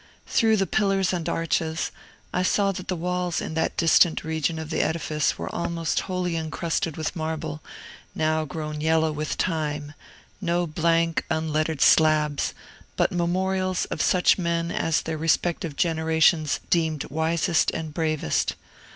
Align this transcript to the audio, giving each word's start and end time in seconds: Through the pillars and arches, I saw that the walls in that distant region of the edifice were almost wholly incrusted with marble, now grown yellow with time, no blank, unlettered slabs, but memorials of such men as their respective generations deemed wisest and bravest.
Through 0.25 0.57
the 0.57 0.65
pillars 0.65 1.13
and 1.13 1.29
arches, 1.29 1.91
I 2.33 2.41
saw 2.41 2.71
that 2.71 2.87
the 2.87 2.95
walls 2.95 3.39
in 3.39 3.53
that 3.53 3.77
distant 3.77 4.23
region 4.23 4.57
of 4.57 4.71
the 4.71 4.81
edifice 4.81 5.37
were 5.37 5.53
almost 5.53 5.99
wholly 5.99 6.35
incrusted 6.35 6.97
with 6.97 7.15
marble, 7.15 7.61
now 8.15 8.43
grown 8.43 8.81
yellow 8.81 9.11
with 9.11 9.37
time, 9.37 9.93
no 10.41 10.65
blank, 10.65 11.23
unlettered 11.29 11.81
slabs, 11.81 12.55
but 12.95 13.11
memorials 13.11 13.85
of 13.91 14.01
such 14.01 14.39
men 14.39 14.71
as 14.71 15.03
their 15.03 15.19
respective 15.19 15.75
generations 15.75 16.61
deemed 16.71 17.03
wisest 17.11 17.69
and 17.69 17.93
bravest. 17.93 18.55